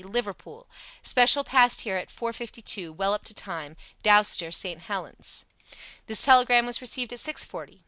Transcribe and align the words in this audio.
Liverpool. 0.03 0.67
Special 1.03 1.43
passed 1.43 1.81
here 1.81 1.95
at 1.95 2.09
4:52, 2.09 2.91
well 2.91 3.13
up 3.13 3.23
to 3.25 3.35
time. 3.35 3.77
Dowster, 4.03 4.51
St. 4.51 4.79
Helens." 4.81 5.45
This 6.07 6.23
telegram 6.25 6.65
was 6.65 6.81
received 6.81 7.13
at 7.13 7.19
six 7.19 7.45
forty. 7.45 7.79